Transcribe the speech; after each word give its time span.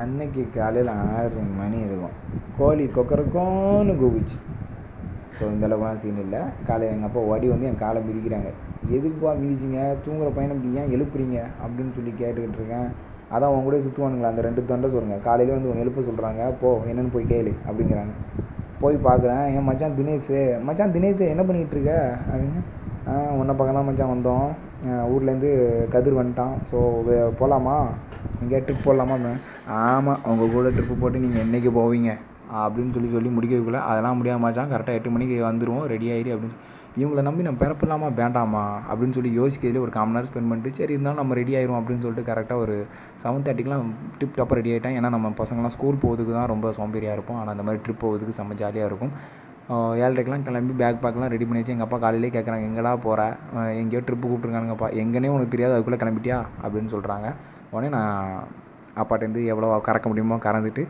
அன்னைக்கு 0.00 0.42
காலையில் 0.54 0.90
ஆறு 1.14 1.40
மணி 1.58 1.78
இருக்கும். 1.78 2.14
கோழி 2.58 2.84
கொக்கரக்கோன்னு 2.84 3.94
கூவிச்சு. 4.02 4.36
ஸோ 5.36 5.42
இந்த 5.52 5.94
சீன் 6.02 6.20
இல்லை. 6.24 6.40
காலையில் 6.66 6.94
எங்கள் 6.94 7.08
அப்பா 7.08 7.20
ஓடி 7.20 7.48
வந்து 7.48 7.66
என் 7.66 7.82
காலை 7.84 8.02
மிதிக்கிறாங்க. 8.08 8.50
எதுக்குப்பா 8.96 9.32
மிதிச்சிங்க? 9.42 9.80
தூங்குற 10.04 10.28
பையனை 10.34 10.56
இப்படி 10.56 10.74
ஏன் 10.80 10.92
எழுப்புறீங்க? 10.94 11.38
அப்படின்னு 11.64 11.92
சொல்லி 11.92 12.10
கேட்டுக்கிட்டு 12.10 12.58
இருக்கேன். 12.60 12.88
அதான் 13.30 13.50
அவங்க 13.50 13.62
கூட 13.62 13.76
சுற்றுவானுங்களா 13.76 14.32
அந்த 14.32 14.42
ரெண்டு 14.42 14.64
தொண்டை 14.64 14.90
சொல்லுங்க. 14.90 15.18
காலையில் 15.18 15.54
வந்து 15.54 15.68
ஒன்று 15.68 15.84
எழுப்ப 15.84 16.00
சொல்கிறாங்க 16.00 16.52
போ 16.60 16.80
என்னென்னு 16.90 17.12
போய் 17.12 17.30
கேளு 17.32 17.52
அப்படிங்கிறாங்க. 17.68 18.14
போய் 18.80 18.96
பார்க்குறேன் 18.96 19.54
என் 19.54 19.64
மச்சான் 19.64 19.96
தினேஷ் 19.98 20.62
மச்சான் 20.62 20.92
தினேஷ் 20.92 21.28
என்ன 21.28 21.42
பண்ணிகிட்டு 21.42 21.76
இருக்க? 21.76 22.16
அப்படின்னு. 22.30 22.62
ஆ 23.08 23.12
உன்னை 23.40 23.54
பக்கம் 23.54 23.74
தான் 23.74 23.84
மச்சான் 23.84 24.12
வந்தோம். 24.14 24.48
ஊர்லேருந்து 25.12 25.50
கதிர் 25.94 26.18
வந்துட்டான். 26.20 26.54
ஸோ 26.70 26.76
போகலாமா 27.40 27.76
எங்கேயா 28.42 28.60
ட்ரிப் 28.66 28.86
போடலாமா 28.88 29.16
ஆமாம் 29.80 30.20
அவங்க 30.26 30.44
கூட 30.54 30.68
ட்ரிப்பு 30.76 30.94
போட்டு 31.02 31.24
நீங்கள் 31.24 31.42
என்றைக்கு 31.44 31.72
போவீங்க? 31.80 32.12
அப்படின்னு 32.62 32.94
சொல்லி 32.94 33.10
சொல்லி 33.12 33.30
முடிக்கிறதுக்குள்ளே 33.34 33.82
அதெல்லாம் 33.90 34.18
முடியாமச்சான் 34.20 34.72
கரெக்டாக 34.72 34.98
எட்டு 34.98 35.12
மணிக்கு 35.12 35.36
வந்துடுவோம் 35.50 35.84
ரெடி 35.92 36.08
ஆகிடு 36.14 36.32
அப்படின்னு 36.34 36.58
இவங்கள 37.00 37.20
நம்பி 37.26 37.46
நம்ம 37.46 37.60
பிறப்பிடலாமா 37.62 38.08
வேண்டாமா? 38.18 38.64
அப்படின்னு 38.88 39.16
சொல்லி 39.18 39.30
யோசிக்கிறதுல 39.38 39.84
ஒரு 39.84 39.92
காமன் 39.94 40.14
நேரம் 40.16 40.30
ஸ்பெண்ட் 40.30 40.50
பண்ணிட்டு 40.50 40.78
சரி 40.78 40.94
இருந்தாலும் 40.96 41.20
நம்ம 41.22 41.36
ரெடி 41.40 41.52
ஆயிரும் 41.58 41.78
அப்படின்னு 41.78 42.04
சொல்லிட்டு 42.06 42.28
கரெக்டாக 42.30 42.64
ஒரு 42.64 42.74
செவன் 43.22 43.46
தேர்ட்டிக்கெலாம் 43.46 43.86
ட்ரிப் 44.18 44.36
டாப்பாக 44.38 44.58
ரெடி 44.60 44.72
ஆகிட்டேன் 44.74 44.96
ஏன்னா 44.98 45.10
நம்ம 45.16 45.30
பசங்களாம் 45.40 45.74
ஸ்கூல் 45.76 46.02
போகிறதுக்கு 46.02 46.34
தான் 46.38 46.50
ரொம்ப 46.54 46.72
சோம்பேறியாக 46.80 47.16
இருப்போம். 47.18 47.38
ஆனால் 47.42 47.54
அந்த 47.54 47.66
மாதிரி 47.68 47.82
ட்ரிப் 47.86 48.02
போகிறதுக்கு 48.04 48.38
செம்ம 48.40 48.58
ஜாலியாக 48.62 48.90
இருக்கும். 48.90 49.14
ஏழரைக்கெலாம் 50.04 50.46
கிளம்பி 50.46 50.74
பேக் 50.80 51.02
பேக்லாம் 51.02 51.32
ரெடி 51.34 51.44
பண்ணி 51.48 51.60
வச்சு 51.60 51.74
எங்கள் 51.74 51.88
அப்பா 51.88 51.98
காலையிலே 52.04 52.30
கேட்குறாங்க 52.36 52.64
எங்கடா 52.70 52.92
போகிற 53.06 53.20
எங்கேயோ 53.82 54.00
ட்ரிப்பு 54.06 54.26
கூப்பிட்ருக்கானுங்கப்பா 54.30 54.88
எங்கேனே 55.02 55.30
உனக்கு 55.34 55.54
தெரியாது 55.54 55.74
அதுக்குள்ளே 55.76 56.00
கிளம்பிட்டியா? 56.02 56.38
அப்படின்னு 56.64 56.92
சொல்கிறாங்க 56.94 57.28
உடனே 57.74 57.90
நான் 57.96 58.18
அப்பாட்டேருந்து 59.02 59.42
எவ்வளோ 59.52 59.68
கறக்க 59.88 60.06
முடியுமோ 60.12 60.38
கறந்துட்டு 60.46 60.84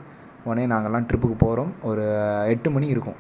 உடனே 0.47 0.65
நாங்கள்லாம் 0.73 1.07
ட்ரிப்புக்கு 1.11 1.37
போகிறோம் 1.45 1.71
ஒரு 1.91 2.05
எட்டு 2.53 2.69
மணி 2.77 2.87
இருக்கும். 2.95 3.19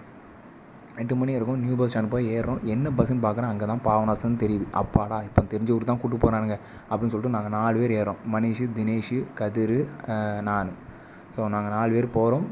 எட்டு 1.02 1.14
மணி 1.20 1.32
இருக்கும். 1.38 1.60
நியூ 1.64 1.74
பஸ் 1.80 1.90
ஸ்டாண்ட் 1.92 2.12
போய் 2.14 2.26
ஏறுறோம். 2.36 2.58
என்ன 2.72 2.90
பஸ்ஸுன்னு 2.96 3.24
பார்க்குறேன் 3.26 3.50
அங்கே 3.52 3.66
தான் 3.70 3.82
பாவனாசன் 3.86 4.40
தெரியுது. 4.42 4.66
அப்பாடா 4.80 5.18
இப்போ 5.28 5.42
தெரிஞ்ச 5.52 5.70
ஊர் 5.76 5.88
தான் 5.90 6.00
கூப்பிட்டு 6.00 6.22
போகிறானுங்க 6.24 6.56
அப்படின்னு 6.90 7.12
சொல்லிட்டு 7.12 7.36
நாங்கள் 7.36 7.54
நாலு 7.58 7.78
பேர் 7.82 7.94
ஏறோம் 8.00 8.18
மனிஷ் 8.34 8.64
தினேஷ் 8.78 9.14
கதிர் 9.40 9.78
நான். 10.48 10.72
ஸோ 11.36 11.40
நாங்கள் 11.54 11.74
நாலு 11.76 11.92
பேர் 11.96 12.16
போகிறோம் 12.18 12.46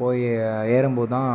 போய் 0.00 0.22
ஏறும்போது 0.76 1.10
தான் 1.16 1.30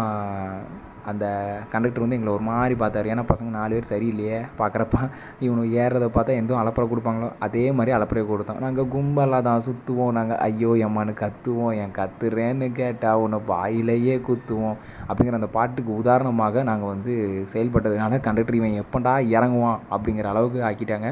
அந்த 1.11 1.25
கண்டக்டர் 1.71 2.03
வந்து 2.03 2.17
எங்களை 2.17 2.31
ஒரு 2.37 2.45
மாதிரி 2.49 2.75
பார்த்தாரு. 2.81 3.07
ஏன்னா 3.13 3.23
பசங்க 3.31 3.49
நாலு 3.57 3.73
பேர் 3.75 3.89
சரியில்லையே 3.91 4.39
பார்க்குறப்ப. 4.59 4.97
இவனுக்கு 5.45 5.73
ஏறுறத 5.83 6.07
பார்த்தா 6.17 6.37
எதுவும் 6.41 6.61
அலப்பறை 6.61 6.87
கொடுப்பாங்களோ 6.91 7.29
அதே 7.47 7.65
மாதிரி 7.79 7.95
அலப்பறையை 7.97 8.25
கொடுத்தோம் 8.31 8.61
நாங்கள் 8.65 8.89
கும்பலாக 8.95 9.47
தான் 9.49 9.65
சுற்றுவோம் 9.67 10.15
நாங்கள் 10.19 10.39
ஐயோ 10.47 10.71
எம்மான்னு 10.87 11.15
கத்துவோம். 11.23 11.73
என் 11.81 11.97
கத்துறேன்னு 11.99 12.69
கேட்டால் 12.79 13.23
உன்னை 13.25 13.41
வாயிலேயே 13.51 14.15
குத்துவோம். 14.29 14.77
அப்படிங்கிற 15.09 15.41
அந்த 15.41 15.51
பாட்டுக்கு 15.57 15.93
உதாரணமாக 16.01 16.63
நாங்கள் 16.71 16.93
வந்து 16.93 17.13
செயல்பட்டதுனால 17.53 18.21
கண்டக்டர் 18.29 18.59
இவன் 18.61 18.79
எப்படா 18.85 19.15
இறங்குவான்? 19.37 19.79
அப்படிங்கிற 19.95 20.27
அளவுக்கு 20.33 20.61
ஆக்கிட்டாங்க. 20.69 21.11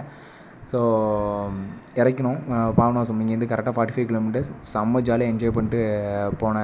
ஸோ 0.72 0.80
இறக்கணும் 2.00 2.40
பாவனாசம் 2.78 3.22
இங்கேருந்து 3.24 3.50
கரெக்டாக 3.52 3.74
ஃபார்ட்டி 3.76 3.96
ஃபைவ் 3.96 4.08
கிலோமீட்டர்ஸ் 4.10 4.50
செம்ம 4.72 5.02
ஜாலியாக 5.08 5.32
என்ஜாய் 5.34 5.54
பண்ணிட்டு 5.58 5.82
போன 6.42 6.58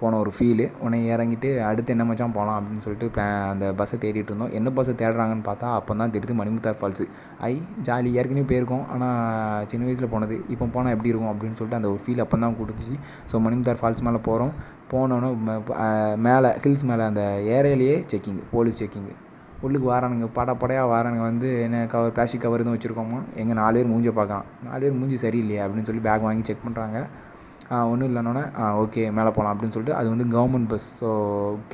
போன 0.00 0.18
ஒரு 0.22 0.30
ஃபீலு 0.36 0.66
உடனே 0.82 0.98
இறங்கிட்டு 1.14 1.48
அடுத்து 1.68 1.94
என்ன 1.94 2.04
மச்சான் 2.08 2.34
போகலாம் 2.36 2.56
அப்படின்னு 2.58 2.84
சொல்லிட்டு 2.86 3.24
அந்த 3.52 3.66
பஸ்ஸை 3.78 3.96
தேடிட்டு 4.04 4.30
இருந்தோம். 4.32 4.52
என்ன 4.58 4.68
பஸ்ஸை 4.76 4.94
தேடுறாங்கன்னு 5.02 5.46
பார்த்தா 5.48 5.68
அப்போ 5.78 5.96
தான் 6.02 6.14
தெரியுது 6.16 6.36
மணிமுத்தார் 6.40 6.78
ஃபால்ஸு 6.80 7.06
ஐ 7.48 7.52
ஜாலி. 7.88 8.10
ஏற்கனவே 8.20 8.46
போயிருக்கோம். 8.52 8.84
ஆனால் 8.94 9.66
சின்ன 9.72 9.88
வயசில் 9.88 10.12
போனது. 10.14 10.36
இப்போ 10.54 10.68
போனால் 10.76 10.94
எப்படி 10.96 11.10
இருக்கும் 11.12 11.32
அப்படின்னு 11.32 11.58
சொல்லிட்டு 11.60 11.80
அந்த 11.80 11.90
ஒரு 11.94 12.02
ஃபீல் 12.04 12.22
அப்போ 12.26 12.38
தான் 12.44 12.58
கொடுத்துச்சு 12.60 12.96
ஸோ 13.32 13.42
மணிமுத்தார் 13.46 13.80
ஃபால்ஸ் 13.82 14.04
மேலே 14.08 14.20
போகிறோம் 14.28 14.54
போனோன்னே 14.92 15.30
மேலே 16.28 16.48
ஹில்ஸ் 16.62 16.86
மேலே 16.92 17.02
அந்த 17.10 17.24
ஏரியாலேயே 17.56 17.96
செக்கிங் 18.12 18.40
போலீஸ் 18.54 18.80
செக்கிங்கு 18.82 19.16
உள்ளுக்கு 19.66 19.86
வாரானுங்க. 19.92 20.26
பட 20.36 20.50
படையாக 20.60 20.86
வாரானுங்க. 20.90 21.24
வந்து 21.30 21.48
என்ன 21.64 21.78
கவர் 21.94 22.14
பிளாஸ்டிக் 22.16 22.44
கவர் 22.44 22.62
எதுவும் 22.62 22.76
வச்சுருக்கோமோ 22.76 23.18
எங்கள் 23.40 23.58
நாலு 23.60 23.74
பேர் 23.78 23.90
மூஞ்சை 23.90 24.12
பார்க்கலாம். 24.18 24.46
நாலு 24.68 24.80
பேர் 24.84 24.96
மூஞ்சி 25.00 25.18
சரியில்லையே 25.24 25.60
அப்படின்னு 25.64 25.88
சொல்லி 25.88 26.02
பேக் 26.06 26.24
வாங்கி 26.26 26.44
செக் 26.48 26.64
பண்ணுறாங்க 26.66 27.00
ஒன்றும் 27.90 28.08
இல்லைனோடனே 28.10 28.42
ஓகே 28.82 29.02
மேலே 29.16 29.30
போகலாம் 29.34 29.52
அப்படின்னு 29.54 29.74
சொல்லிட்டு 29.74 29.98
அது 29.98 30.08
வந்து 30.12 30.24
கவர்மெண்ட் 30.36 30.68
பஸ் 30.72 30.86
ஸோ 31.00 31.08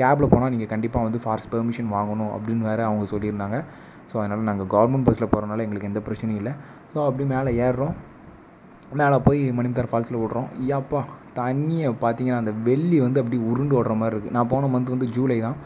கேபில் 0.00 0.30
போனால் 0.32 0.50
நீங்கள் 0.54 0.70
கண்டிப்பாக 0.72 1.06
வந்து 1.06 1.20
ஃபாஸ்ட் 1.24 1.50
பெர்மிஷன் 1.54 1.88
வாங்கணும் 1.94 2.32
அப்படின்னு 2.36 2.66
வேறு 2.70 2.82
அவங்க 2.88 3.04
சொல்லியிருந்தாங்க. 3.12 3.58
ஸோ 4.10 4.14
அதனால் 4.22 4.48
நாங்கள் 4.50 4.68
கவர்மெண்ட் 4.74 5.06
பஸ்ஸில் 5.06 5.30
போகிறனால 5.32 5.64
எங்களுக்கு 5.66 5.90
எந்த 5.92 6.02
பிரச்சனையும் 6.08 6.40
இல்லை. 6.42 6.52
ஸோ 6.92 6.98
அப்படி 7.06 7.24
மேலே 7.32 7.50
ஏறுறோம். 7.66 7.94
மேலே 9.00 9.16
போய் 9.26 9.40
மணிமுத்தார் 9.58 9.88
ஃபால்ஸில் 9.90 10.20
விட்றோம் 10.22 10.48
ஐயாப்பா 10.64 11.00
தண்ணியை 11.38 11.88
பார்த்தீங்கன்னா 12.02 12.42
அந்த 12.42 12.52
வெள்ளி 12.66 12.98
வந்து 13.04 13.20
அப்படி 13.22 13.38
உருண்டு 13.50 13.74
ஓடுற 13.78 13.94
மாதிரி 14.00 14.14
இருக்குது 14.14 14.36
நான் 14.36 14.50
போன 14.52 14.68
மந்த் 14.74 14.92
வந்து 14.94 15.08
ஜூலை 15.16 15.38
தான். 15.46 15.56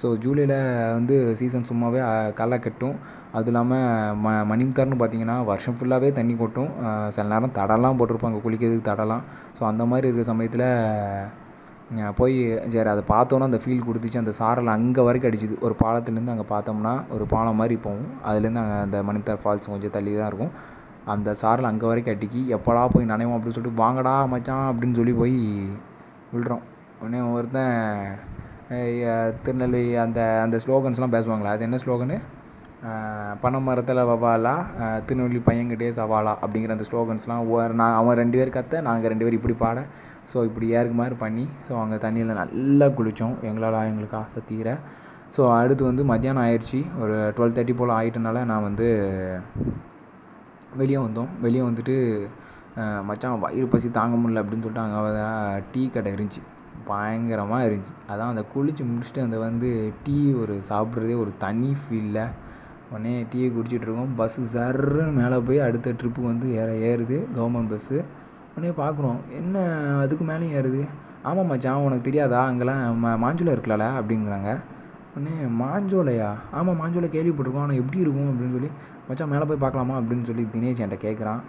ஸோ 0.00 0.08
ஜூலையில் 0.24 0.54
வந்து 0.98 1.16
சீசன் 1.38 1.66
சும்மாவே 1.70 2.00
களை 2.40 2.58
கட்டும். 2.66 2.94
அதுவும் 3.34 3.50
இல்லாமல் 3.52 4.14
ம 4.24 4.34
மணிமுத்தார்னு 4.50 4.98
பார்த்தீங்கன்னா 5.00 5.36
வருஷம் 5.50 5.76
ஃபுல்லாகவே 5.78 6.10
தண்ணி 6.18 6.34
கொட்டும். 6.42 6.70
சில 7.14 7.26
நேரம் 7.32 7.54
தடலாம் 7.58 7.98
போட்டிருப்பாங்க 8.00 8.40
குளிக்கிறதுக்கு 8.46 8.88
தடலாம். 8.92 9.24
ஸோ 9.58 9.64
அந்த 9.72 9.84
மாதிரி 9.92 10.06
இருக்கிற 10.08 10.28
சமயத்தில் 10.32 10.66
போய் 12.20 12.36
சரி 12.72 12.88
அதை 12.94 13.02
பார்த்தோன்னா 13.12 13.50
அந்த 13.50 13.60
ஃபீல் 13.62 13.86
கொடுத்துச்சு. 13.88 14.22
அந்த 14.22 14.32
சாரல் 14.40 14.74
அங்கே 14.78 15.02
வரைக்கும் 15.08 15.30
அடிச்சுது. 15.30 15.54
ஒரு 15.66 15.74
பாலத்துலேருந்து 15.82 16.34
அங்கே 16.36 16.48
பார்த்தோம்னா 16.54 16.94
ஒரு 17.16 17.26
பாலம் 17.34 17.60
மாதிரி 17.60 17.76
போகும். 17.86 18.10
அதுலேருந்து 18.30 18.62
அங்கே 18.64 18.80
அந்த 18.86 18.98
மணித்தார் 19.10 19.44
ஃபால்ஸ் 19.44 19.72
கொஞ்சம் 19.74 19.94
தள்ளி 19.96 20.12
தான் 20.20 20.30
இருக்கும். 20.32 20.52
அந்த 21.14 21.34
சாரல் 21.42 21.68
அங்கே 21.70 21.86
வரைக்கும் 21.90 22.14
அடிக்கி 22.14 22.40
எப்படா 22.56 22.82
போய் 22.94 23.10
நனைவோம்? 23.12 23.36
அப்படின்னு 23.36 23.56
சொல்லிட்டு 23.56 23.82
வாங்கடா 23.82 24.14
மச்சான் 24.32 24.66
அப்படின்னு 24.70 24.98
சொல்லி 25.00 25.14
போய் 25.20 25.36
விழுறோம். 26.32 26.64
உடனே 27.00 27.20
ஒருத்தன் 27.34 27.76
திருநெல்வேலி 29.44 29.92
அந்த 30.04 30.20
அந்த 30.44 30.56
ஸ்லோகன்ஸ்லாம் 30.64 31.14
பேசுவாங்களே 31.16 31.52
அது 31.54 31.66
என்ன 31.68 31.78
ஸ்லோகனு 31.84 32.16
பனை 33.42 33.58
மரத்தில் 33.68 34.00
வவாலா 34.10 34.52
திருநெல்வேலி 35.06 35.40
பையன்கிட்டே 35.48 35.88
சவாலா 36.00 36.32
அப்படிங்கிற 36.42 36.74
அந்த 36.76 36.86
ஸ்லோகன்ஸ்லாம் 36.90 37.42
நான் 37.80 37.96
அவன் 38.00 38.18
ரெண்டு 38.22 38.38
பேர் 38.40 38.56
கத்த 38.56 38.82
நாங்கள் 38.88 39.10
ரெண்டு 39.12 39.26
பேர் 39.26 39.38
இப்படி 39.38 39.56
பாட 39.64 39.78
ஸோ 40.32 40.38
இப்படி 40.48 40.66
ஏறுக்கு 40.78 40.96
மாதிரி 41.00 41.16
பண்ணி 41.24 41.44
ஸோ 41.66 41.74
அங்கே 41.82 41.98
தண்ணியில் 42.04 42.38
நல்லா 42.40 42.86
குளித்தோம் 42.98 43.36
எங்களால் 43.48 43.86
எங்களுக்கு 43.90 44.18
ஆசை 44.22 44.40
தீர. 44.50 44.68
ஸோ 45.36 45.42
அடுத்து 45.60 45.82
வந்து 45.90 46.02
மத்தியானம் 46.10 46.44
ஆயிடுச்சு 46.44 46.80
ஒரு 47.02 47.16
டுவெல் 47.36 47.56
தேர்ட்டி 47.56 47.74
போல் 47.78 47.96
ஆகிட்டனால 47.96 48.44
நான் 48.50 48.66
வந்து 48.68 48.88
வெளியே 50.80 50.98
வந்தோம். 51.06 51.30
வெளியே 51.40 51.62
வந்துட்டு 51.68 51.96
மச்சான் 53.08 53.40
வயிறு 53.44 53.68
பசி 53.68 53.88
தாங்க 53.90 54.16
முடியல 54.16 54.42
அப்படின்னு 54.42 54.64
சொல்லிட்டு 54.66 54.84
அங்கே 54.84 55.62
டீ 55.72 55.82
கடை 55.94 56.10
இருந்துச்சு. 56.16 56.42
பயங்கரமாக 56.90 57.66
இருந்துச்சு. 57.68 57.94
அதான் 58.10 58.32
அந்த 58.32 58.44
குளித்து 58.52 58.82
முடிச்சுட்டு 58.90 59.24
அந்த 59.26 59.38
வந்து 59.38 59.70
டீ 60.04 60.18
ஒரு 60.42 60.54
சாப்பிட்றதே 60.68 61.16
ஒரு 61.22 61.32
தனி 61.44 61.70
ஃபீலில் 61.80 62.22
உடனே 62.90 63.14
டீயை 63.32 63.48
குடிச்சிட்ருக்கோம் 63.56 64.14
பஸ்ஸு 64.18 64.44
சர்ன்னு 64.52 65.06
மேலே 65.18 65.38
போய் 65.48 65.58
அடுத்த 65.66 65.92
ட்ரிப்புக்கு 66.00 66.30
வந்து 66.32 66.48
ஏற 66.60 66.70
ஏறுது. 66.90 67.18
கவர்மெண்ட் 67.36 67.72
பஸ்ஸு 67.72 67.98
உடனே 68.54 68.70
பார்க்குறோம் 68.82 69.18
என்ன 69.40 69.64
அதுக்கு 70.04 70.24
மேலேயும் 70.24 70.56
ஏறுது? 70.60 70.82
ஆமாம் 71.22 71.50
மச்சான் 71.52 71.84
உனக்கு 71.86 72.08
தெரியாதா? 72.08 72.40
அங்கெல்லாம் 72.50 72.82
மா 73.04 73.10
மாஞ்சோலை 73.24 73.52
இருக்கலாம்ல 73.56 73.88
அப்படிங்கிறாங்க. 74.00 74.50
உடனே 75.16 75.36
மாஞ்சோலையா? 75.60 76.34
ஆமாம் 76.50 76.80
மாஞ்சோலை 76.80 77.06
கேள்விப்பட்டிருக்கோம். 77.06 77.60
ஆனால் 77.60 77.76
எப்படி 77.76 77.98
இருக்கும்? 77.98 78.30
அப்படின்னு 78.32 78.52
சொல்லி 78.52 78.70
மச்சான் 79.08 79.28
மேலே 79.28 79.44
போய் 79.44 79.56
பார்க்கலாமா? 79.56 79.98
அப்படின்னு 79.98 80.22
சொல்லி 80.22 80.48
தினேஷ் 80.52 80.82
என்கிட்ட 80.82 80.98
கேட்குறான். 81.06 81.40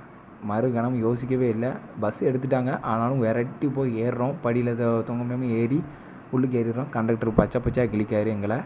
மறுகணம் 0.50 0.96
யோசிக்கவே 0.96 1.50
இல்லை. 1.50 1.70
பஸ் 2.00 2.24
எடுத்துட்டாங்க. 2.24 2.82
ஆனாலும் 2.82 3.20
விரட்டி 3.20 3.68
போய் 3.68 4.04
ஏறுறோம். 4.04 4.34
படியில் 4.42 4.76
தொங்க 4.76 5.14
முடியாமல் 5.14 5.50
ஏறி 5.50 5.84
உள்ளுக்கு 6.32 6.58
ஏறிடுறோம். 6.60 6.90
கண்டக்டர் 6.90 7.34
பச்சை 7.34 7.62
பச்சையாக 7.62 7.96
கிளிக்காரு 7.96 8.28
எங்களை. 8.28 8.58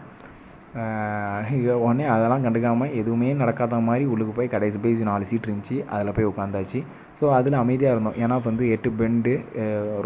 உடனே 1.84 2.04
அதெல்லாம் 2.12 2.44
கண்டுக்காமல் 2.44 2.94
எதுவுமே 3.00 3.28
நடக்காத 3.40 3.78
மாதிரி 3.88 4.04
உள்ளுக்கு 4.12 4.32
போய் 4.38 4.52
கடைசி 4.54 4.78
போய் 4.84 4.94
நாலு 5.08 5.24
சீட் 5.30 5.46
இருந்துச்சு. 5.48 5.76
அதில் 5.94 6.14
போய் 6.16 6.28
உட்காந்தாச்சு 6.30 6.80
ஸோ 7.18 7.24
அதில் 7.38 7.56
அமைதியாக 7.62 7.94
இருந்தோம். 7.94 8.16
ஏன்னா 8.22 8.36
வந்து 8.48 8.64
எட்டு 8.74 8.90
பெண்டு 9.00 9.32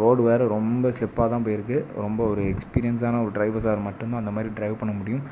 ரோடு 0.01 0.23
வேறு 0.29 0.47
ரொம்ப 0.57 0.91
ஸ்லிப்பாக 0.97 1.29
தான் 1.35 1.45
போயிருக்கு. 1.47 1.79
ரொம்ப 2.07 2.21
ஒரு 2.33 2.43
எக்ஸ்பீரியன்ஸான 2.53 3.21
ஒரு 3.25 3.33
டிரைவர்ஸாக 3.37 3.85
மட்டும்தான் 3.87 4.21
அந்த 4.23 4.33
மாதிரி 4.39 4.51
ட்ரைவ் 4.59 4.81
பண்ண 4.81 4.95
முடியும். 4.99 5.23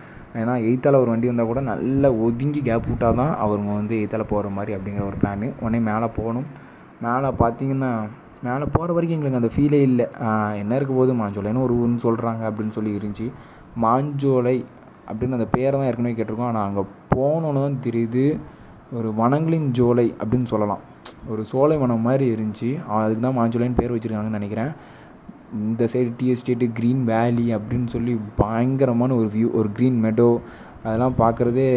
ஏன்னா 0.42 0.54
எய்த்தால் 0.68 1.00
ஒரு 1.02 1.10
வண்டி 1.12 1.28
வந்தால் 1.30 1.50
கூட 1.50 1.60
நல்லா 1.72 2.08
ஒதுங்கி 2.26 2.62
கேப் 2.68 2.88
விட்டால் 2.90 3.20
தான் 3.20 3.34
அவங்க 3.44 3.68
வந்து 3.80 3.94
எய்த்தால் 4.02 4.30
போகிற 4.32 4.48
மாதிரி 4.56 4.74
அப்படிங்கிற 4.76 5.04
ஒரு 5.10 5.18
பிளான் 5.22 5.44
உடனே 5.64 5.80
மேலே 5.90 6.08
போகணும் 6.18 6.48
மேலே 7.06 7.30
பார்த்தீங்கன்னா 7.42 7.92
மேலே 8.46 8.64
போகிற 8.76 8.90
வரைக்கும் 8.96 9.16
எங்களுக்கு 9.18 9.40
அந்த 9.40 9.50
ஃபீலே 9.54 9.80
இல்லை. 9.90 10.06
என்ன 10.62 10.72
இருக்க 10.78 10.92
போது 11.00 11.12
மாஞ்சோலைன்னு 11.20 11.64
ஒரு 11.66 11.76
ஊர்னு 11.82 12.00
சொல்கிறாங்க 12.06 12.42
அப்படின்னு 12.50 12.76
சொல்லி 12.78 12.92
இருந்துச்சு. 12.98 13.28
மாஞ்சோலை 13.84 14.56
அப்படின்னு 15.08 15.38
அந்த 15.38 15.48
பேரை 15.54 15.72
தான் 15.78 15.88
ஏற்கனவே 15.90 16.14
கேட்டிருக்கோம். 16.18 16.50
ஆனால் 16.52 16.66
அங்கே 16.68 16.84
போனோன்னு 17.14 17.64
தான் 17.66 17.80
தெரியுது. 17.86 18.24
ஒரு 18.98 19.08
வனங்களின் 19.20 19.68
ஜோலை 19.78 20.06
அப்படின்னு 20.20 20.48
சொல்லலாம். 20.52 20.82
ஒரு 21.32 21.42
சோலை 21.50 21.76
வனம் 21.82 22.06
மாதிரி 22.08 22.26
இருந்துச்சு. 22.34 22.70
அதுக்கு 22.98 23.22
தான் 23.26 23.38
மாஞ்சோலைன்னு 23.38 23.78
பேர் 23.80 23.94
வச்சுருக்காங்கன்னு 23.94 24.40
நினைக்கிறேன். 24.40 24.72
இந்த 25.66 25.84
சைடு 25.92 26.10
டீ 26.18 26.26
எஸ்டேட்டு 26.32 26.66
க்ரீன் 26.78 27.02
வேலி 27.10 27.46
அப்படின்னு 27.56 27.88
சொல்லி 27.94 28.14
பயங்கரமான 28.40 29.14
ஒரு 29.20 29.28
வியூ 29.34 29.48
ஒரு 29.60 29.68
க்ரீன் 29.76 29.98
மெடோ 30.06 30.28
அதெல்லாம் 30.84 31.16
பார்க்குறதே 31.22 31.68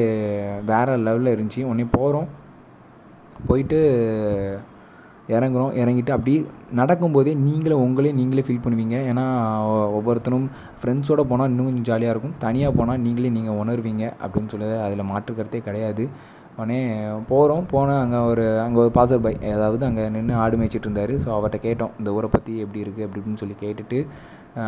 வேறு 0.72 0.98
லெவலில் 1.08 1.34
இருந்துச்சு. 1.36 1.62
உடனே 1.70 1.86
போகிறோம் 1.98 2.28
போயிட்டு 3.50 3.80
இறங்குறோம் 5.36 5.74
இறங்கிட்டு 5.82 6.12
அப்படி 6.16 6.34
நடக்கும்போதே 6.80 7.34
நீங்களே 7.48 7.76
உங்களே 7.86 8.12
நீங்களே 8.20 8.44
ஃபீல் 8.48 8.64
பண்ணுவீங்க. 8.66 8.96
ஏன்னா 9.12 9.26
ஒவ்வொருத்தரும் 9.98 10.48
ஃப்ரெண்ட்ஸோடு 10.82 11.24
போனால் 11.32 11.50
இன்னும் 11.52 11.70
கொஞ்சம் 11.70 11.88
ஜாலியாக 11.90 12.14
இருக்கும். 12.16 12.36
தனியாக 12.46 12.78
போனால் 12.80 13.02
நீங்களே 13.06 13.32
நீங்கள் 13.38 13.60
உணர்வீங்க 13.64 14.04
அப்படின்னு 14.24 14.52
சொல்லி 14.54 14.68
அதில் 14.88 15.10
மாற்று 15.12 15.38
கருத்தே 15.40 15.62
கிடையாது. 15.68 16.06
உடனே 16.60 16.80
போகிறோம் 17.32 17.66
போனால் 17.74 18.02
அங்கே 18.04 18.20
ஒரு 18.32 18.46
அங்கே 18.66 18.80
ஒரு 18.84 18.92
பாசர் 18.98 19.24
பை 19.26 19.34
அதாவது 19.56 19.84
அங்கே 19.90 20.04
நின்று 20.16 20.36
ஆடு 20.44 20.58
மேய்ச்சிட்டு 20.60 20.88
இருந்தார். 20.88 21.14
ஸோ 21.24 21.30
அவர்கிட்ட 21.38 21.60
கேட்டோம் 21.68 21.94
இந்த 22.00 22.10
ஊரை 22.18 22.30
பற்றி 22.36 22.54
எப்படி 22.66 22.84
இருக்குது 22.86 23.06
அப்படி 23.08 23.20
இப்படின்னு 23.22 23.42
சொல்லி 23.44 23.58
கேட்டுட்டு 23.64 24.00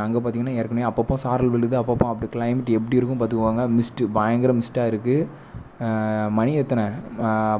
அங்கே 0.03 0.19
பார்த்தீங்கன்னா 0.19 0.55
ஏற்கனவே 0.59 0.87
அப்பப்போ 0.89 1.15
சாரல் 1.23 1.53
விழுது 1.55 1.75
அப்பப்போ 1.81 2.07
அப்படி 2.11 2.27
கிளைமேட் 2.35 2.69
எப்படி 2.79 2.99
இருக்கும் 2.99 3.21
பார்த்துக்குவாங்க 3.21 3.63
மிஸ்ட்டு 3.77 4.09
பயங்கர 4.17 4.53
மிஸ்ட்டாக 4.59 4.91
இருக்குது 4.93 5.49
மணி 6.37 6.51
எத்தனை? 6.61 6.85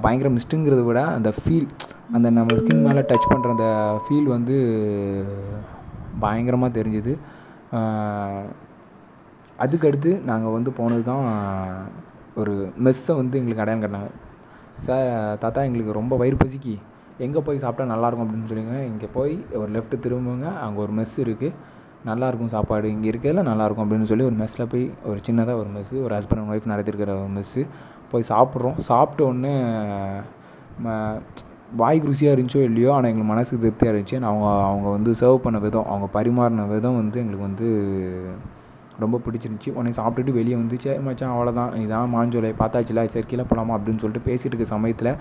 பயங்கர 0.04 0.30
மிஸ்ட்டுங்கிறத 0.36 0.82
விட 0.90 1.02
அந்த 1.18 1.30
ஃபீல் 1.40 1.70
அந்த 2.16 2.28
நம்ம 2.38 2.58
ஸ்கின் 2.60 2.84
மேலே 2.88 3.02
டச் 3.12 3.30
பண்ணுற 3.32 3.56
அந்த 3.56 3.68
ஃபீல் 4.04 4.28
வந்து 4.36 4.56
பயங்கரமாக 6.24 6.76
தெரிஞ்சுது. 6.78 7.14
அதுக்கடுத்து 9.64 10.12
நாங்கள் 10.30 10.56
வந்து 10.58 10.72
போனது 10.80 11.04
தான் 11.12 11.26
ஒரு 12.42 12.54
மெஸ்ஸை 12.86 13.14
வந்து 13.22 13.40
எங்களுக்கு 13.40 13.64
அடையாளம் 13.64 13.84
கட்டினாங்க. 13.84 14.12
சார் 14.82 15.38
தாத்தா 15.38 15.62
எங்களுக்கு 15.62 15.94
ரொம்ப 15.94 16.18
வயிறு 16.18 16.38
பசிக்கு. 16.46 16.78
எங்கே 17.18 17.42
போய் 17.42 17.58
சாப்பிட்டா 17.58 17.96
நல்லாயிருக்கும் 17.96 18.22
அப்படின்னு 18.22 18.50
சொல்லிங்க 18.50 18.86
இங்கே 18.86 19.08
போய் 19.14 19.46
ஒரு 19.54 19.72
லெஃப்ட்டு 19.72 19.94
திரும்புங்க. 19.94 20.60
அங்கே 20.60 20.80
ஒரு 20.80 20.94
மெஸ் 20.94 21.20
இருக்குது 21.20 21.52
நல்லாயிருக்கும் 22.06 22.46
சாப்பாடு. 22.46 22.92
இங்கே 22.92 23.10
இருக்கிறதுல 23.10 23.42
நல்லாயிருக்கும் 23.42 23.86
அப்படின்னு 23.86 24.04
சொல்லி 24.04 24.24
ஒரு 24.24 24.36
மெஸ்ஸில் 24.36 24.70
போய் 24.70 24.92
ஒரு 25.04 25.20
சின்னதாக 25.30 25.56
ஒரு 25.56 25.68
மெஸ்ஸு 25.70 26.04
ஒரு 26.04 26.16
ஹஸ்பண்ட் 26.16 26.38
அண்ட் 26.38 26.52
ஒய்ஃப் 26.52 26.70
நடத்திருக்கிற 26.70 27.02
ஒரு 27.02 27.28
மெஸ்ஸு 27.36 27.68
போய் 28.12 28.24
சாப்பிட்றோம். 28.30 28.78
சாப்பிட்ட 28.78 29.26
உடனே 29.26 29.62
ம- 30.86 31.22
வாய்க்கு 31.78 32.10
ருசியாக 32.10 32.36
இருந்துச்சோ 32.36 32.64
இல்லையோ 32.64 32.94
ஆனால் 32.94 33.10
எங்களுக்கு 33.10 33.34
மனசுக்கு 33.34 33.74
திருப்தியாக 33.74 33.98
இருந்துச்சு. 33.98 34.20
நான் 34.20 34.36
அவங்க 34.36 34.64
அவங்க 34.64 34.90
வந்து 34.90 35.12
சர்வ் 35.12 35.38
பண்ண 35.38 35.60
விதம் 35.60 35.86
அவங்க 35.86 36.22
பரிமாறின 36.22 36.68
விதம் 36.68 36.96
வந்து 36.96 37.20
எங்களுக்கு 37.20 37.46
வந்து 37.46 37.70
ரொம்ப 39.06 39.20
பிடிச்சிருந்துச்சி. 39.26 39.72
உடனே 39.78 39.92
சாப்பிட்டுட்டு 40.00 40.38
வெளியே 40.40 40.58
வந்து 40.62 40.78
சரி 40.84 41.02
மச்சான் 41.08 41.34
அவ்வளோதான் 41.36 41.74
இதான் 41.84 42.14
மாஞ்சோலை. 42.16 42.52
பார்த்தாச்சுல 42.62 43.04
சரி 43.16 43.28
கீழே 43.32 43.46
போகலாமா 43.50 43.76
அப்படின்னு 43.78 44.04
சொல்லிட்டு 44.04 44.28
பேசிகிட்டு 44.30 44.54
இருக்க 44.54 44.68
சமயத்தில் 44.76 45.12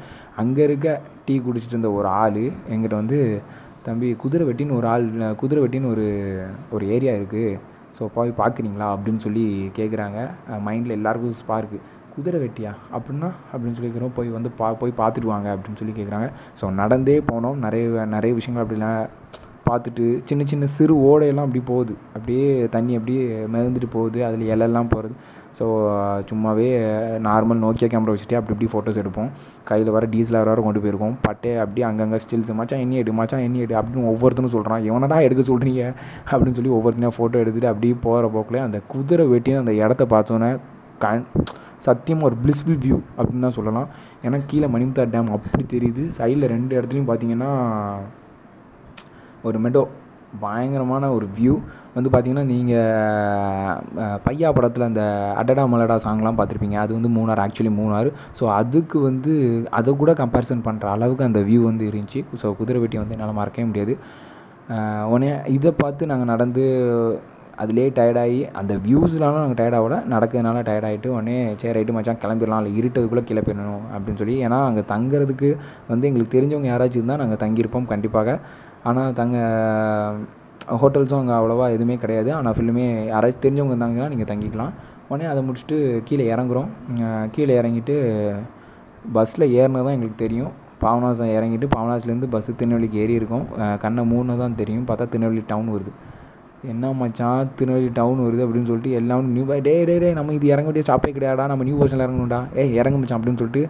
அங்கே 0.42 0.62
இருக்க 0.68 0.88
டீ 1.26 1.36
குடிச்சிட்டு 1.46 1.76
இருந்த 1.76 1.90
ஒரு 1.98 2.10
ஆள் 2.22 2.42
எங்கிட்ட 2.72 2.96
வந்து 3.02 3.18
தம்பி 3.86 4.08
குதிரை 4.22 4.44
வெட்டின்னு 4.48 4.78
ஒரு 4.78 4.86
ஆள் 4.92 5.06
குதிரை 5.42 5.60
வெட்டின்னு 5.64 5.92
ஒரு 5.94 6.06
ஒரு 6.76 6.84
ஏரியா 6.96 7.12
இருக்குது 7.20 7.58
ஸோ 7.98 8.04
போய் 8.16 8.30
பார்க்குறீங்களா? 8.40 8.88
அப்படின்னு 8.94 9.22
சொல்லி 9.24 9.44
கேட்குறாங்க 9.78 10.18
மைண்டில் 10.66 10.96
எல்லாருக்கும் 10.98 11.38
ஸ்பார்க்கு 11.40 11.78
குதிரை 12.14 12.38
வெட்டியா? 12.44 12.70
அப்படின்னா 12.96 13.28
அப்படின்னு 13.50 13.76
சொல்லி 13.76 13.88
கேட்குறோம் 13.88 14.14
போய் 14.18 14.36
வந்து 14.36 14.50
பா 14.58 14.68
போய் 14.80 14.92
பார்த்துட்டு 15.00 15.32
வாங்க 15.32 15.48
அப்படின்னு 15.54 15.80
சொல்லி 15.80 15.94
கேட்குறாங்க 15.98 16.28
ஸோ 16.60 16.66
நடந்தே 16.80 17.16
போனோம். 17.30 17.58
நிறைய 17.64 18.06
நிறைய 18.14 18.34
விஷயங்கள் 18.38 18.64
அப்படிலாம் 18.64 19.00
பார்த்துட்டு 19.70 20.04
சின்ன 20.28 20.44
சின்ன 20.52 20.64
சிறு 20.76 20.94
ஓடையெல்லாம் 21.10 21.46
அப்படி 21.48 21.62
போகுது. 21.72 21.94
அப்படியே 22.16 22.46
தண்ணி 22.74 22.92
அப்படியே 22.98 23.22
மிதந்துட்டு 23.52 23.88
போகுது. 23.96 24.18
அதில் 24.28 24.44
இலையெல்லாம் 24.52 24.90
போகிறது 24.94 25.14
ஸோ 25.58 25.64
சும்மாவே 26.30 26.66
நார்மல் 27.26 27.60
நோக்கியா 27.64 27.88
கேமரா 27.92 28.12
வச்சுட்டு 28.14 28.36
அப்படி 28.38 28.54
இப்படி 28.56 28.68
ஃபோட்டோஸ் 28.72 29.00
எடுப்போம். 29.02 29.30
கையில் 29.68 29.90
வர 29.96 30.04
டீசலாக 30.14 30.50
வர 30.52 30.62
கொண்டு 30.66 30.82
போயிருக்கோம். 30.84 31.14
பட்டே 31.26 31.52
அப்படியே 31.62 31.86
அங்கங்கே 31.88 32.20
ஸ்டில்ஸ் 32.24 32.52
மச்சான் 32.58 32.82
எண்ணி 32.84 32.98
எடு 33.02 33.14
மச்சான் 33.20 33.44
எண்ணி 33.46 33.62
எடு 33.64 33.74
அப்படின்னு 33.80 34.10
ஒவ்வொருத்தனும் 34.12 34.54
சொல்கிறான் 34.56 34.84
எவனடா 34.90 35.18
எடுக்க 35.28 35.44
சொல்கிறீங்க 35.50 35.82
அப்படின்னு 36.30 36.58
சொல்லி 36.58 36.72
ஒவ்வொருத்தனையும் 36.76 37.16
ஃபோட்டோ 37.18 37.40
எடுத்துகிட்டு 37.42 37.72
அப்படியே 37.72 37.96
போகிற 38.06 38.28
போக்கில் 38.36 38.64
அந்த 38.66 38.80
குதிரை 38.94 39.26
வெட்டின்னு 39.32 39.62
அந்த 39.64 39.74
இடத்த 39.84 40.06
பார்த்தோன்னே 40.14 40.50
கண் 41.04 41.26
சத்தியமாக 41.84 42.28
ஒரு 42.28 42.36
பிளிஸ்ஃபுல் 42.44 42.80
வியூ 42.84 42.96
அப்படின்னு 43.18 43.44
தான் 43.46 43.58
சொல்லலாம். 43.58 43.86
ஏன்னா 44.26 44.38
கீழே 44.50 44.66
மணிமுத்தார் 44.72 45.12
டேம் 45.14 45.34
அப்படி 45.36 45.64
தெரியுது. 45.74 46.02
சைடில் 46.16 46.50
ரெண்டு 46.54 46.72
இடத்துலையும் 46.78 47.10
பார்த்தீங்கன்னா 47.10 47.50
ஒரு 49.48 49.58
மெடோ 49.64 49.82
பயங்கரமான 50.42 51.04
ஒரு 51.14 51.26
வியூ 51.36 51.54
வந்து 51.94 52.08
பார்த்தீங்கன்னா 52.10 52.44
நீங்கள் 52.50 54.18
பையா 54.26 54.48
படத்தில் 54.56 54.84
அந்த 54.88 55.04
அடடா 55.40 55.62
மலடா 55.72 55.96
சாங்லாம் 56.04 56.36
பார்த்துருப்பீங்க 56.38 56.76
அது 56.82 56.92
வந்து 56.98 57.10
மூணார் 57.16 57.42
ஆக்சுவலி 57.44 57.72
மூணார் 57.80 58.10
ஸோ 58.38 58.44
அதுக்கு 58.58 58.98
வந்து 59.08 59.32
அதை 59.78 59.92
கூட 60.02 60.12
கம்பேரிசன் 60.22 60.64
பண்ணுற 60.68 60.88
அளவுக்கு 60.96 61.26
அந்த 61.28 61.42
வியூ 61.48 61.62
வந்து 61.70 61.84
இருந்துச்சு. 61.90 62.22
ஸோ 62.42 62.54
குதிரை 62.60 62.80
வெட்டி 62.84 63.00
வந்து 63.02 63.16
என்னால் 63.16 63.38
மறக்கவே 63.40 63.66
முடியாது. 63.70 63.94
உடனே 65.12 65.32
இதை 65.56 65.70
பார்த்து 65.82 66.10
நாங்கள் 66.12 66.32
நடந்து 66.32 66.64
அதுலேயே 67.62 67.88
டயர்டாகி 67.96 68.40
அந்த 68.58 68.72
வியூஸ்லாம் 68.84 69.38
நாங்கள் 69.40 69.58
டயர்டாகல 69.58 69.96
நடக்கிறதுனால 70.12 70.58
டயர்டாகிட்டு 70.68 71.08
உடனே 71.16 71.36
சரி 71.60 71.74
ரைட்டு 71.76 71.96
மச்சான் 71.96 72.20
கிளம்பிடலாம். 72.22 72.60
இல்லை 72.62 72.72
இருட்டதுக்குள்ளே 72.80 73.24
கீழே 73.28 73.42
போயிடணும் 73.46 73.84
அப்படின்னு 73.94 74.20
சொல்லி. 74.22 74.36
ஏன்னா 74.46 74.58
அங்கே 74.68 74.84
தங்குறதுக்கு 74.94 75.48
வந்து 75.92 76.08
எங்களுக்கு 76.10 76.36
தெரிஞ்சவங்க 76.36 76.70
யாராச்சும் 76.72 77.00
இருந்தால் 77.00 77.22
நாங்கள் 77.22 77.42
தங்கியிருப்போம் 77.44 77.90
கண்டிப்பாக. 77.92 78.38
ஆனால் 78.88 79.10
தங்க 79.20 79.36
ஹோட்டல்ஸும் 80.80 81.20
அங்கே 81.22 81.34
அவ்வளோவா 81.38 81.66
எதுவுமே 81.74 81.96
கிடையாது. 82.02 82.30
ஆனால் 82.38 82.54
ஃபுல்லுமே 82.56 82.86
யாராச்சும் 83.12 83.44
தெரிஞ்சவங்க 83.44 83.74
இருந்தாங்கன்னா 83.74 84.08
நீங்கள் 84.12 84.30
தங்கிக்கலாம். 84.32 84.72
உடனே 85.10 85.26
அதை 85.32 85.40
முடிச்சுட்டு 85.46 85.76
கீழே 86.08 86.24
இறங்குறோம். 86.34 86.68
கீழே 87.34 87.54
இறங்கிட்டு 87.60 87.94
பஸ்ஸில் 89.16 89.46
ஏறினது 89.60 89.84
தான் 89.86 89.96
எங்களுக்கு 89.96 90.22
தெரியும். 90.24 90.52
பாவனாசம் 90.82 91.32
இறங்கிட்டு 91.38 91.66
பாவனாசிலேருந்து 91.74 92.28
பஸ்ஸு 92.34 92.52
திருநெல்வேலிக்கு 92.60 93.00
ஏறி 93.04 93.14
இருக்கோம். 93.20 93.46
கண்ணை 93.84 94.02
மூணு 94.12 94.36
தான் 94.42 94.56
தெரியும். 94.60 94.86
பார்த்தா 94.90 95.06
திருநெல்வேலி 95.14 95.44
டவுன் 95.52 95.70
வருது. 95.74 95.92
என்ன 96.72 96.92
மச்சான் 97.00 97.50
திருநெல்வேலி 97.58 97.90
டவுன் 97.98 98.20
வருது 98.26 98.42
அப்படின்னு 98.46 98.68
சொல்லிட்டு 98.70 98.92
எல்லாம் 99.00 99.28
நியூ 99.36 99.44
டே 99.68 99.74
டே 99.90 99.96
டே 100.04 100.10
நம்ம 100.18 100.34
இது 100.38 100.46
இறங்க 100.52 100.68
வேண்டிய 100.70 100.84
ஸ்டாப்பே 100.86 101.12
கிடையாடா 101.16 101.46
நம்ம 101.52 101.64
நியூ 101.68 101.76
பஸ்ஸில் 101.80 102.04
இறங்கணும்டா. 102.06 102.40
ஏ 102.58 102.64
இறங்க 102.80 102.96
மச்சான் 103.02 103.18
அப்படின்னு 103.18 103.40
சொல்லிட்டு 103.42 103.64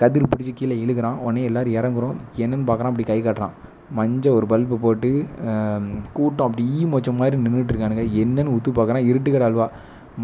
கதிர் 0.00 0.30
பிடிச்சி 0.30 0.52
கீழே 0.58 0.76
இழுக்கிறான். 0.84 1.18
உடனே 1.24 1.42
எல்லோரும் 1.48 1.76
இறங்குறோம். 1.80 2.16
என்னன்னு 2.44 2.68
பார்க்குறான். 2.70 2.92
அப்படி 2.92 3.06
கை 3.10 3.20
காட்டுறான். 3.22 3.54
மஞ்சள் 3.98 4.36
ஒரு 4.38 4.46
பல்பு 4.52 4.76
போட்டு 4.84 5.10
கூட்டம் 6.16 6.46
அப்படி 6.46 6.64
ஈ 6.78 6.80
மொச்ச 6.94 7.12
மாதிரி 7.20 7.36
நின்றுட்டுருக்கானுங்க 7.44 8.04
என்னென்னு 8.22 8.54
என்னன்னு 8.56 8.70
பார்க்குறான். 8.78 9.08
இருட்டுக்கடை 9.10 9.46
அல்வா. 9.50 9.66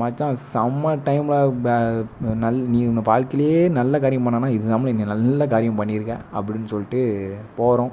மச்சான் 0.01 0.39
செம்ம 0.53 0.93
டைமில் 1.07 2.07
நல் 2.43 2.59
நீ 2.73 2.79
உன்னை 2.91 3.03
வாழ்க்கையிலேயே 3.09 3.61
நல்ல 3.77 4.01
காரியம் 4.05 4.27
பண்ணானா 4.27 4.49
இது 4.55 4.65
தான் 4.71 4.89
நீ 5.01 5.05
நல்ல 5.13 5.47
காரியம் 5.53 5.79
பண்ணியிருக்க 5.81 6.15
அப்படின்னு 6.39 6.71
சொல்லிட்டு 6.73 7.03
போகிறோம் 7.59 7.93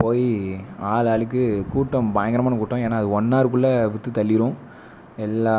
போய் 0.00 0.26
ஆள் 0.92 1.08
ஆளுக்கு 1.12 1.42
கூட்டம் 1.72 2.08
பயங்கரமான 2.16 2.56
கூட்டம். 2.60 2.82
ஏன்னா 2.84 2.98
அது 3.00 3.10
ஒன் 3.18 3.32
ஹவருக்குள்ளே 3.34 3.72
விற்று 3.94 4.10
தள்ளிடும் 4.18 4.56
எல்லா 5.16 5.56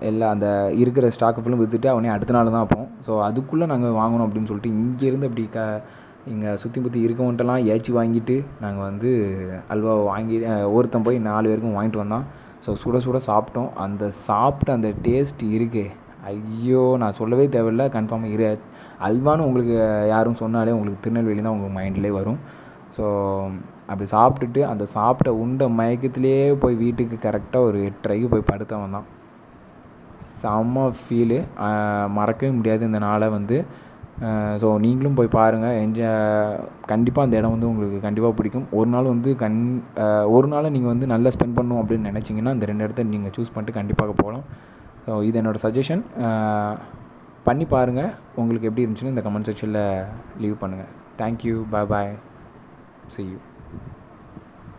எல்லா 0.00 0.26
அந்த 0.34 0.48
இருக்கிற 0.82 1.10
ஸ்டாக்கு 1.16 1.42
ஃபுல்லும் 1.42 1.62
விற்றுட்டு 1.62 1.88
அவனே 1.92 2.08
அடுத்த 2.08 2.34
நாள் 2.36 2.56
தான் 2.56 2.72
போவோம் 2.72 2.90
ஸோ 3.06 3.12
அதுக்குள்ளே 3.28 3.66
நாங்கள் 3.72 3.98
வாங்கணும் 4.00 4.26
அப்படின்னு 4.26 4.50
சொல்லிட்டு 4.50 4.74
இங்கேருந்து 4.78 5.28
அப்படி 5.30 5.46
க 5.56 5.82
இங்கே 6.32 6.50
சுற்றி 6.62 6.80
பற்றி 6.80 6.98
இருக்கவன்ட்டெல்லாம் 7.06 7.64
ஏச்சி 7.72 7.90
வாங்கிட்டு 7.96 8.36
நாங்கள் 8.60 8.86
வந்து 8.88 9.10
அல்வா 9.72 9.94
வாங்கி 10.10 10.36
ஒருத்தன் 10.76 11.06
போய் 11.06 11.18
நாலு 11.18 11.48
பேருக்கும் 11.50 11.76
வாங்கிட்டு 11.78 12.02
வந்தான். 12.02 12.24
ஸோ 12.66 12.72
சுட 12.82 12.96
சுட 13.06 13.18
சாப்பிட்டோம். 13.30 13.70
அந்த 13.84 14.10
சாப்பிட்ட 14.10 14.72
அந்த 14.72 14.90
டேஸ்ட் 15.06 15.42
இருக்கே. 15.56 15.86
ஐயோ 16.30 16.96
நான் 17.00 17.16
சொல்லவே 17.18 17.46
தேவையில்ல. 17.56 17.86
கன்ஃபார்மாக 17.96 18.34
இரு. 18.36 18.58
அல்வான்னு 19.08 19.46
உங்களுக்கு 19.48 19.74
யாரும் 20.14 20.40
சொன்னாலே 20.42 20.70
உங்களுக்கு 20.70 21.02
திருநெல்வேலி 21.06 21.42
தான் 21.42 21.56
உங்கள் 21.56 21.74
மைண்ட்லேயே 21.78 22.10
வரும். 22.10 22.38
ஸோ 22.96 23.04
அப்படி 23.90 24.06
சாப்பிட்டுட்டு 24.16 24.60
அந்த 24.72 24.84
சாப்பிட்ட 24.96 25.30
உண்ட 25.42 25.68
மயக்கத்திலே 25.78 26.36
போய் 26.62 26.76
வீட்டுக்கு 26.82 27.16
கரெக்டாக 27.26 27.68
ஒரு 27.68 27.78
எட்டரைக்கு 27.88 28.28
போய் 28.34 28.48
படுத்தவன் 28.50 28.96
தான். 28.96 29.08
செம்ம 30.40 30.84
ஃபீலு 31.00 31.38
மறக்கவே 32.18 32.52
முடியாது 32.58 32.82
இந்த 32.90 33.00
நாளை 33.08 33.28
வந்து. 33.38 33.56
ஸோ 34.62 34.66
நீங்களும் 34.84 35.16
போய் 35.18 35.30
பாருங்கள் 35.36 35.78
என்ஜாய் 35.84 36.18
கண்டிப்பாக 36.90 37.26
அந்த 37.26 37.34
இடம் 37.40 37.54
வந்து 37.54 37.68
உங்களுக்கு 37.70 37.98
கண்டிப்பாக 38.04 38.34
பிடிக்கும். 38.38 38.66
ஒரு 38.78 38.88
நாள் 38.94 39.10
வந்து 39.12 39.30
கண் 39.42 39.58
ஒரு 40.36 40.48
நாள் 40.52 40.72
நீங்கள் 40.76 40.92
வந்து 40.92 41.06
நல்லா 41.14 41.32
ஸ்பெண்ட் 41.36 41.56
பண்ணும் 41.58 41.80
அப்படின்னு 41.80 42.10
நினச்சிங்கன்னா 42.10 42.52
அந்த 42.56 42.66
ரெண்டு 42.70 42.86
இடத்த 42.86 43.06
நீங்கள் 43.14 43.34
சூஸ் 43.38 43.52
பண்ணிட்டு 43.54 43.78
கண்டிப்பாக 43.78 44.14
போகலாம். 44.20 44.44
ஸோ 45.06 45.16
இது 45.28 45.38
என்னோடய 45.40 45.64
சஜஷன் 45.66 46.04
பண்ணி 47.48 47.66
பாருங்கள் 47.74 48.12
உங்களுக்கு 48.42 48.68
எப்படி 48.70 48.84
இருந்துச்சுன்னு 48.84 49.14
இந்த 49.14 49.24
கமெண்ட் 49.26 49.50
செக்ஷனில் 49.50 49.82
லீவ் 50.44 50.62
பண்ணுங்கள் 50.62 50.92
thank you 51.22 51.56
bye 51.74 51.90
bye 51.90 52.14
see 53.08 53.22
you 53.22 53.40